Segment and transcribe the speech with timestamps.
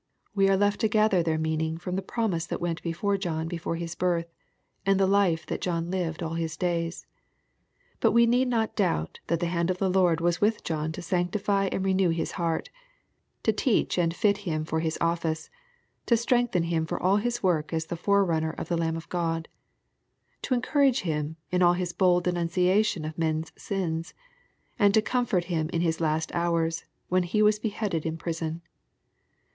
[0.33, 3.75] We are left to gather their meaning from the promise that went before John before
[3.75, 4.33] his birth,
[4.83, 7.05] and the life that John lived all his days.
[7.99, 11.03] But we need not doubt that the hand of the Lord was with John to
[11.03, 12.71] sanctify and renew his heart—
[13.43, 15.51] to teach and fit him for his office—
[16.07, 19.47] to strengthen him for all his work as the forerunner of the Lamb of God—
[20.41, 24.15] to encourage him in all his bold denunciation of men's sins—
[24.79, 28.63] and to comfort him in his last hours, when he was beheaded in prison.